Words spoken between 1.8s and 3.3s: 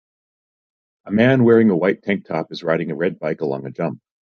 tank top is riding a red